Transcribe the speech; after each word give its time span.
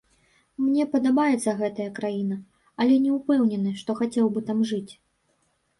Мне 0.63 0.87
падабаецца 0.93 1.53
гэтая 1.61 1.87
краіна, 1.99 2.39
але 2.85 2.99
не 3.05 3.11
ўпэўнены, 3.19 3.79
што 3.85 3.91
хацеў 4.03 4.25
бы 4.37 4.49
там 4.51 4.59
жыць. 4.73 4.93